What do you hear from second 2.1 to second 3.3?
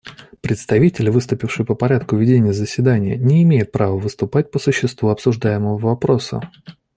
ведения заседания,